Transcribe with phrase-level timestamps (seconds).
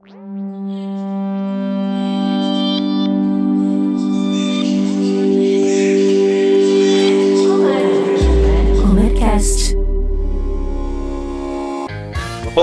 [0.00, 0.27] Woo!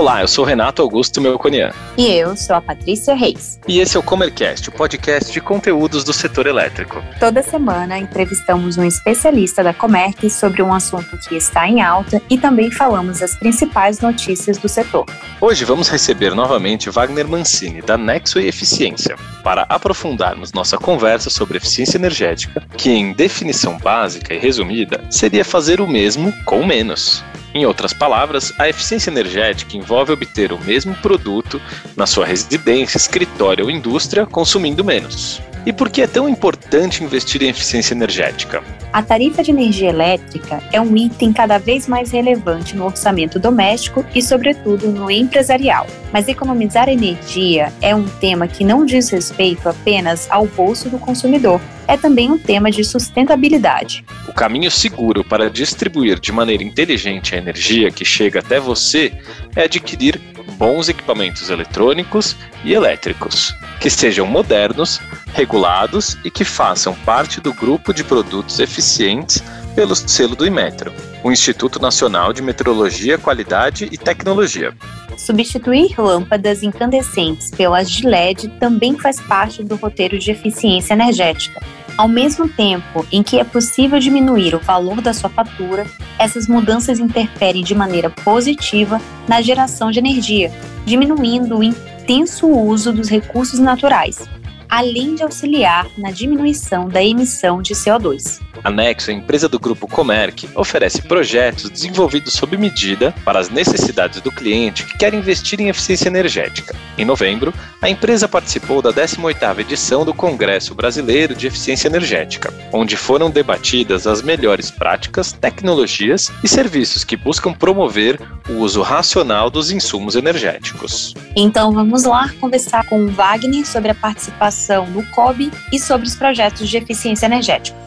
[0.06, 1.72] Olá, eu sou Renato Augusto Melconian.
[1.98, 3.58] E eu sou a Patrícia Reis.
[3.66, 7.02] E esse é o Comercast, o podcast de conteúdos do setor elétrico.
[7.18, 12.38] Toda semana entrevistamos um especialista da Comerc sobre um assunto que está em alta e
[12.38, 15.06] também falamos as principais notícias do setor.
[15.40, 21.56] Hoje vamos receber novamente Wagner Mancini, da Nexo e Eficiência, para aprofundarmos nossa conversa sobre
[21.56, 27.24] eficiência energética, que em definição básica e resumida seria fazer o mesmo com menos.
[27.54, 31.60] Em outras palavras, a eficiência energética envolve obter o mesmo produto
[31.96, 35.40] na sua residência, escritório ou indústria consumindo menos.
[35.66, 38.62] E por que é tão importante investir em eficiência energética?
[38.92, 44.06] A tarifa de energia elétrica é um item cada vez mais relevante no orçamento doméstico
[44.14, 45.88] e, sobretudo, no empresarial.
[46.12, 51.60] Mas economizar energia é um tema que não diz respeito apenas ao bolso do consumidor,
[51.88, 54.04] é também um tema de sustentabilidade.
[54.28, 59.12] O caminho seguro para distribuir de maneira inteligente a energia que chega até você
[59.56, 60.20] é adquirir
[60.56, 65.00] bons equipamentos eletrônicos e elétricos, que sejam modernos,
[65.36, 70.90] regulados e que façam parte do grupo de produtos eficientes pelo selo do Imetro,
[71.22, 74.72] o Instituto Nacional de Metrologia, Qualidade e Tecnologia.
[75.18, 81.62] Substituir lâmpadas incandescentes pelas de LED também faz parte do roteiro de eficiência energética.
[81.98, 85.86] Ao mesmo tempo em que é possível diminuir o valor da sua fatura,
[86.18, 90.50] essas mudanças interferem de maneira positiva na geração de energia,
[90.86, 94.26] diminuindo o intenso uso dos recursos naturais,
[94.68, 98.40] além de auxiliar na diminuição da emissão de CO2.
[98.64, 104.20] A Nexo, a empresa do grupo Comerc, oferece projetos desenvolvidos sob medida para as necessidades
[104.20, 106.74] do cliente que quer investir em eficiência energética.
[106.98, 112.96] Em novembro, a empresa participou da 18ª edição do Congresso Brasileiro de Eficiência Energética, onde
[112.96, 119.70] foram debatidas as melhores práticas, tecnologias e serviços que buscam promover o uso racional dos
[119.70, 121.14] insumos energéticos.
[121.34, 126.14] Então vamos lá conversar com o Wagner sobre a participação no COB e sobre os
[126.14, 127.85] projetos de eficiência energética.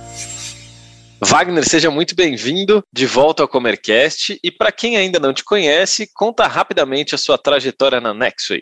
[1.22, 4.40] Wagner, seja muito bem-vindo de volta ao Comercast.
[4.42, 8.62] E para quem ainda não te conhece, conta rapidamente a sua trajetória na Nexway.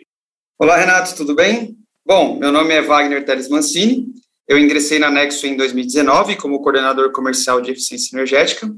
[0.58, 1.76] Olá, Renato, tudo bem?
[2.04, 4.06] Bom, meu nome é Wagner Teles Mancini.
[4.48, 8.68] Eu ingressei na Nexway em 2019 como coordenador comercial de eficiência energética,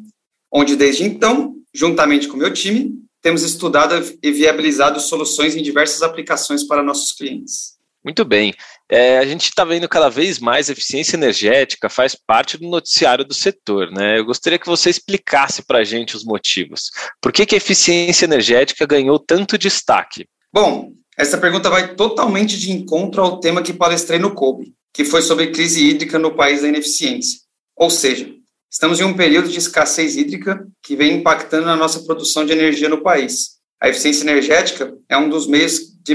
[0.52, 2.92] onde desde então, juntamente com meu time,
[3.22, 7.78] temos estudado e viabilizado soluções em diversas aplicações para nossos clientes.
[8.04, 8.54] Muito bem.
[8.90, 13.32] É, a gente está vendo cada vez mais eficiência energética faz parte do noticiário do
[13.32, 13.88] setor.
[13.92, 14.18] Né?
[14.18, 16.90] Eu gostaria que você explicasse para a gente os motivos.
[17.22, 20.26] Por que, que a eficiência energética ganhou tanto destaque?
[20.52, 25.22] Bom, essa pergunta vai totalmente de encontro ao tema que palestrei no COBE, que foi
[25.22, 27.38] sobre crise hídrica no país da ineficiência.
[27.76, 28.28] Ou seja,
[28.68, 32.88] estamos em um período de escassez hídrica que vem impactando na nossa produção de energia
[32.88, 33.60] no país.
[33.80, 36.14] A eficiência energética é um dos meios de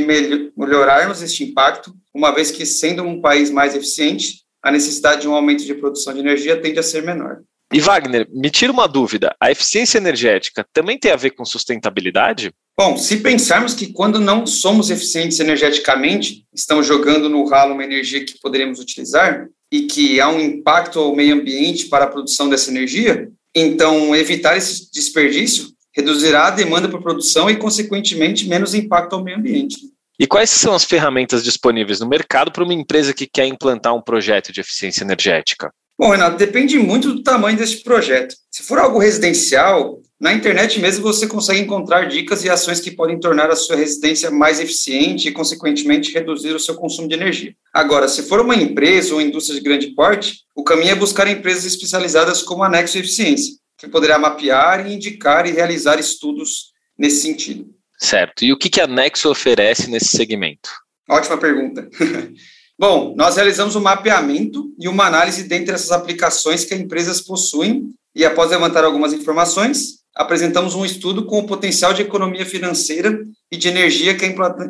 [0.58, 5.36] melhorarmos este impacto, uma vez que, sendo um país mais eficiente, a necessidade de um
[5.36, 7.42] aumento de produção de energia tende a ser menor.
[7.74, 12.52] E Wagner, me tira uma dúvida: a eficiência energética também tem a ver com sustentabilidade?
[12.78, 18.26] Bom, se pensarmos que quando não somos eficientes energeticamente, estamos jogando no ralo uma energia
[18.26, 22.70] que poderíamos utilizar e que há um impacto ao meio ambiente para a produção dessa
[22.70, 29.24] energia, então evitar esse desperdício reduzirá a demanda por produção e, consequentemente, menos impacto ao
[29.24, 29.78] meio ambiente.
[30.20, 34.02] E quais são as ferramentas disponíveis no mercado para uma empresa que quer implantar um
[34.02, 35.72] projeto de eficiência energética?
[35.98, 38.36] Bom, Renato, depende muito do tamanho desse projeto.
[38.52, 43.20] Se for algo residencial, na internet mesmo você consegue encontrar dicas e ações que podem
[43.20, 47.56] tornar a sua residência mais eficiente e, consequentemente, reduzir o seu consumo de energia.
[47.74, 51.66] Agora, se for uma empresa ou indústria de grande porte, o caminho é buscar empresas
[51.66, 53.54] especializadas como a Nexo Eficiência,
[53.86, 57.68] que poderá mapear, indicar e realizar estudos nesse sentido.
[57.98, 58.44] Certo.
[58.44, 60.70] E o que a Nexo oferece nesse segmento?
[61.10, 61.88] Ótima pergunta.
[62.78, 67.90] Bom, nós realizamos um mapeamento e uma análise dentre essas aplicações que as empresas possuem
[68.14, 73.18] e, após levantar algumas informações, apresentamos um estudo com o potencial de economia financeira
[73.50, 74.28] e de energia que a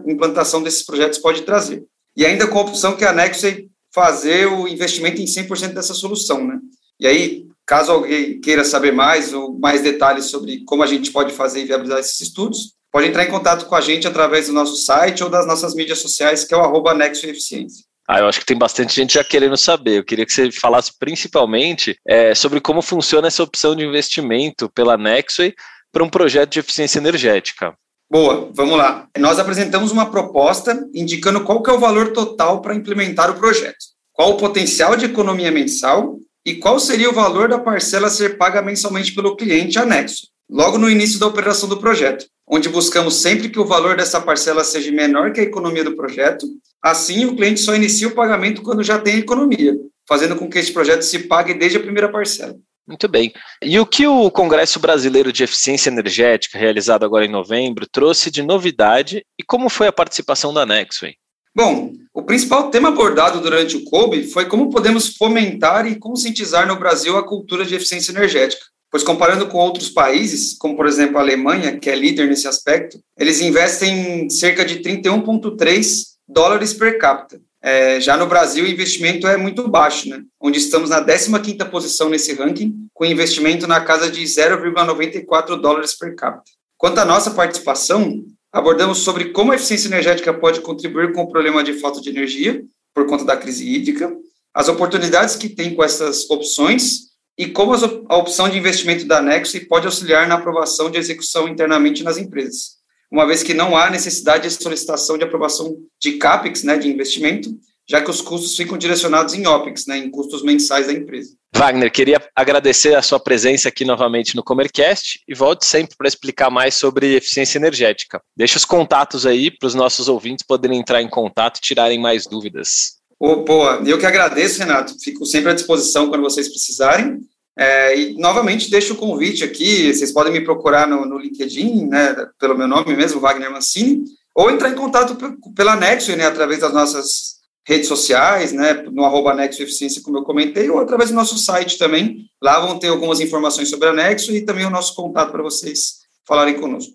[0.08, 1.84] implantação desses projetos pode trazer.
[2.16, 3.48] E ainda com a opção que a Nexo
[3.92, 6.60] fazer o investimento em 100% dessa solução, né?
[7.00, 11.34] E aí, Caso alguém queira saber mais ou mais detalhes sobre como a gente pode
[11.34, 14.78] fazer e viabilizar esses estudos, pode entrar em contato com a gente através do nosso
[14.78, 17.84] site ou das nossas mídias sociais, que é o arroba Nexo Eficiência.
[18.08, 19.98] Ah, eu acho que tem bastante gente já querendo saber.
[19.98, 24.96] Eu queria que você falasse principalmente é, sobre como funciona essa opção de investimento pela
[24.96, 25.54] Nexway
[25.92, 27.74] para um projeto de eficiência energética.
[28.12, 29.08] Boa, vamos lá.
[29.18, 33.78] Nós apresentamos uma proposta indicando qual que é o valor total para implementar o projeto,
[34.14, 38.38] qual o potencial de economia mensal e qual seria o valor da parcela a ser
[38.38, 43.50] paga mensalmente pelo cliente anexo, logo no início da operação do projeto, onde buscamos sempre
[43.50, 46.46] que o valor dessa parcela seja menor que a economia do projeto.
[46.84, 49.76] Assim, o cliente só inicia o pagamento quando já tem economia,
[50.08, 52.56] fazendo com que esse projeto se pague desde a primeira parcela.
[52.88, 53.34] Muito bem.
[53.64, 58.44] E o que o Congresso Brasileiro de Eficiência Energética, realizado agora em novembro, trouxe de
[58.44, 61.16] novidade e como foi a participação da Nexway?
[61.56, 66.75] Bom, o principal tema abordado durante o COBE foi como podemos fomentar e conscientizar no
[66.75, 68.66] Brasil a cultura de eficiência energética.
[68.92, 73.00] Pois comparando com outros países, como por exemplo a Alemanha, que é líder nesse aspecto,
[73.18, 79.36] eles investem cerca de 31,3 dólares per capita, é, já no Brasil, o investimento é
[79.38, 80.22] muito baixo, né?
[80.40, 86.16] onde estamos na 15ª posição nesse ranking, com investimento na casa de 0,94 dólares per
[86.16, 86.51] capita.
[86.78, 88.24] Quanto à nossa participação,
[88.56, 92.63] abordamos sobre como a eficiência energética pode contribuir com o problema de falta de energia,
[92.94, 94.16] por conta da crise hídrica,
[94.54, 97.74] as oportunidades que tem com essas opções e como
[98.07, 102.75] a opção de investimento da Nexus pode auxiliar na aprovação de execução internamente nas empresas
[103.12, 107.50] uma vez que não há necessidade de solicitação de aprovação de CAPEX, né, de investimento,
[107.88, 111.36] já que os custos ficam direcionados em OPEX, né, em custos mensais da empresa.
[111.56, 116.50] Wagner, queria agradecer a sua presença aqui novamente no Comercast e volte sempre para explicar
[116.50, 118.22] mais sobre eficiência energética.
[118.36, 122.28] Deixa os contatos aí para os nossos ouvintes poderem entrar em contato e tirarem mais
[122.28, 122.96] dúvidas.
[123.18, 124.96] Oh, boa, eu que agradeço, Renato.
[125.02, 127.20] Fico sempre à disposição quando vocês precisarem.
[127.58, 132.14] É, e novamente deixo o convite aqui, vocês podem me procurar no, no LinkedIn, né,
[132.38, 134.04] pelo meu nome mesmo, Wagner Mancini,
[134.36, 135.16] ou entrar em contato
[135.56, 137.36] pela Nexo, né, através das nossas
[137.66, 141.78] redes sociais, né, no arroba Nexo Eficiência, como eu comentei, ou através do nosso site
[141.78, 142.30] também.
[142.42, 146.06] Lá vão ter algumas informações sobre a Nexo e também o nosso contato para vocês
[146.28, 146.94] falarem conosco.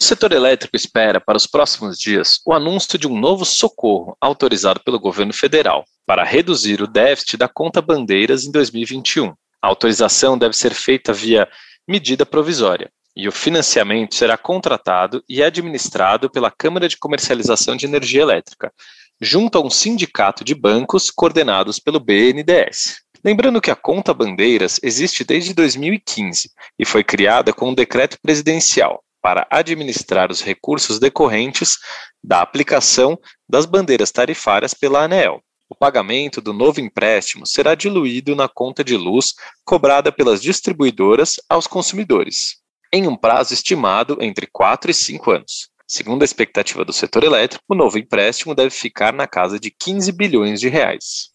[0.00, 4.80] O setor elétrico espera, para os próximos dias, o anúncio de um novo socorro autorizado
[4.84, 9.28] pelo governo federal para reduzir o déficit da conta bandeiras em 2021.
[9.60, 11.48] A autorização deve ser feita via
[11.86, 18.22] medida provisória e o financiamento será contratado e administrado pela Câmara de Comercialização de Energia
[18.22, 18.72] Elétrica,
[19.20, 23.02] junto a um sindicato de bancos coordenados pelo BNDES.
[23.24, 29.02] Lembrando que a conta bandeiras existe desde 2015 e foi criada com um decreto presidencial
[29.22, 31.78] para administrar os recursos decorrentes
[32.22, 33.16] da aplicação
[33.48, 35.40] das bandeiras tarifárias pela ANEEL.
[35.68, 41.66] O pagamento do novo empréstimo será diluído na conta de luz cobrada pelas distribuidoras aos
[41.66, 42.56] consumidores,
[42.92, 45.71] em um prazo estimado entre 4 e 5 anos.
[45.92, 50.10] Segundo a expectativa do setor elétrico, o novo empréstimo deve ficar na casa de 15
[50.10, 51.28] bilhões de reais.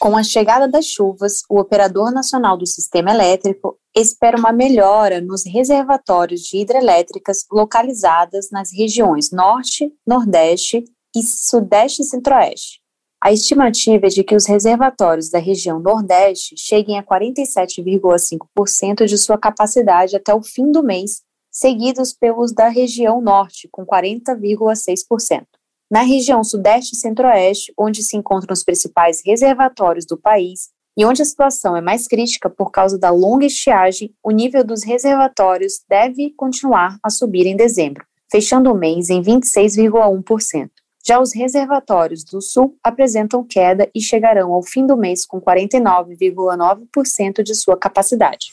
[0.00, 5.46] Com a chegada das chuvas, o Operador Nacional do Sistema Elétrico espera uma melhora nos
[5.46, 10.82] reservatórios de hidrelétricas localizadas nas regiões Norte, Nordeste
[11.14, 12.80] e Sudeste e Centro-Oeste.
[13.22, 19.38] A estimativa é de que os reservatórios da região Nordeste cheguem a 47,5% de sua
[19.38, 25.44] capacidade até o fim do mês, seguidos pelos da região Norte, com 40,6%.
[25.90, 31.20] Na região Sudeste e Centro-Oeste, onde se encontram os principais reservatórios do país e onde
[31.20, 36.32] a situação é mais crítica por causa da longa estiagem, o nível dos reservatórios deve
[36.34, 40.70] continuar a subir em dezembro, fechando o mês em 26,1%.
[41.04, 47.42] Já os reservatórios do Sul apresentam queda e chegarão ao fim do mês com 49,9%
[47.42, 48.46] de sua capacidade.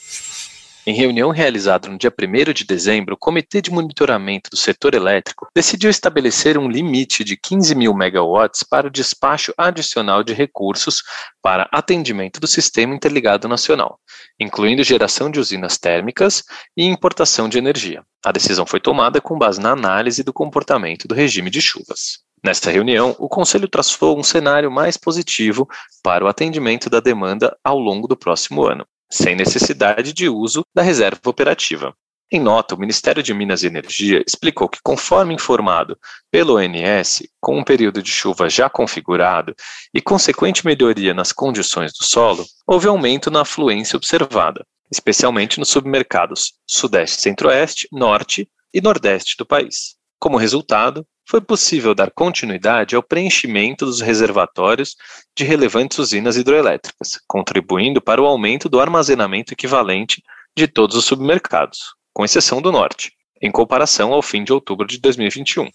[0.86, 5.46] Em reunião realizada no dia 1 de dezembro, o Comitê de Monitoramento do Setor Elétrico
[5.54, 11.02] decidiu estabelecer um limite de 15 mil megawatts para o despacho adicional de recursos
[11.42, 14.00] para atendimento do Sistema Interligado Nacional,
[14.40, 16.42] incluindo geração de usinas térmicas
[16.74, 18.02] e importação de energia.
[18.24, 22.20] A decisão foi tomada com base na análise do comportamento do regime de chuvas.
[22.42, 25.68] Nesta reunião, o Conselho traçou um cenário mais positivo
[26.02, 30.82] para o atendimento da demanda ao longo do próximo ano sem necessidade de uso da
[30.82, 31.94] reserva operativa.
[32.32, 35.98] Em nota, o Ministério de Minas e Energia explicou que, conforme informado
[36.30, 39.52] pelo ONS, com um período de chuva já configurado
[39.92, 46.52] e consequente melhoria nas condições do solo, houve aumento na afluência observada, especialmente nos submercados
[46.64, 49.96] Sudeste, Centro-Oeste, Norte e Nordeste do país.
[50.20, 54.94] Como resultado, foi possível dar continuidade ao preenchimento dos reservatórios
[55.34, 60.22] de relevantes usinas hidroelétricas, contribuindo para o aumento do armazenamento equivalente
[60.54, 64.98] de todos os submercados, com exceção do norte, em comparação ao fim de outubro de
[64.98, 65.70] 2021.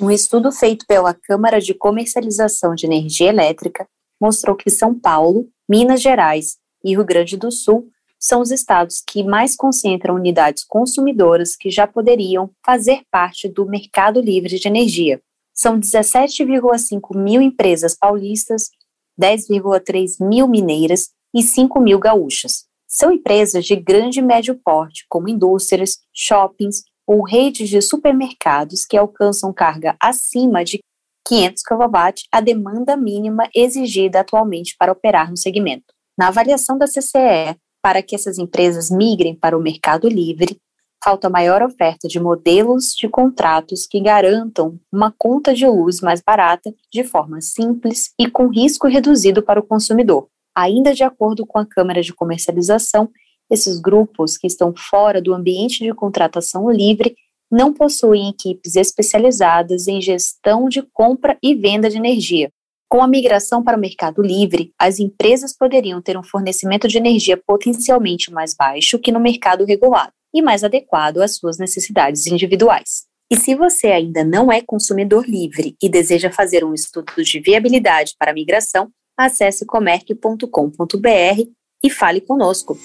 [0.00, 3.86] Um estudo feito pela Câmara de Comercialização de Energia Elétrica
[4.20, 7.88] mostrou que São Paulo, Minas Gerais e Rio Grande do Sul
[8.26, 14.20] são os estados que mais concentram unidades consumidoras que já poderiam fazer parte do mercado
[14.20, 15.20] livre de energia.
[15.54, 18.68] São 17,5 mil empresas paulistas,
[19.16, 22.64] 10,3 mil mineiras e 5 mil gaúchas.
[22.88, 28.96] São empresas de grande e médio porte, como indústrias, shoppings ou redes de supermercados que
[28.96, 30.80] alcançam carga acima de
[31.28, 31.96] 500 kW,
[32.32, 35.94] a demanda mínima exigida atualmente para operar no segmento.
[36.18, 40.60] Na avaliação da CCE, para que essas empresas migrem para o mercado livre,
[41.04, 46.74] falta maior oferta de modelos de contratos que garantam uma conta de luz mais barata,
[46.92, 50.26] de forma simples e com risco reduzido para o consumidor.
[50.52, 53.08] Ainda de acordo com a Câmara de Comercialização,
[53.48, 57.14] esses grupos que estão fora do ambiente de contratação livre
[57.48, 62.50] não possuem equipes especializadas em gestão de compra e venda de energia.
[62.88, 67.36] Com a migração para o mercado livre, as empresas poderiam ter um fornecimento de energia
[67.36, 73.06] potencialmente mais baixo que no mercado regulado e mais adequado às suas necessidades individuais.
[73.28, 78.14] E se você ainda não é consumidor livre e deseja fazer um estudo de viabilidade
[78.16, 81.50] para a migração, acesse comerc.com.br
[81.82, 82.78] e fale conosco.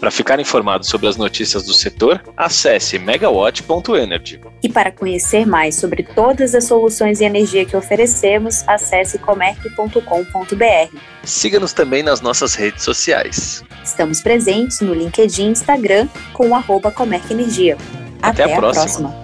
[0.00, 4.40] Para ficar informado sobre as notícias do setor, acesse megawatt.energy.
[4.62, 10.96] E para conhecer mais sobre todas as soluções de energia que oferecemos, acesse comerc.com.br.
[11.22, 13.64] Siga-nos também nas nossas redes sociais.
[13.82, 17.76] Estamos presentes no LinkedIn e Instagram com o arroba Comerc Energia.
[18.20, 18.84] Até, Até a, próxima.
[18.84, 19.23] próxima.